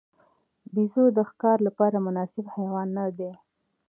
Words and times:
بیزو 0.73 1.03
د 1.17 1.19
ښکار 1.29 1.57
لپاره 1.67 1.97
مناسب 2.07 2.45
حیوان 2.55 2.87
نه 2.97 3.05
دی. 3.17 3.31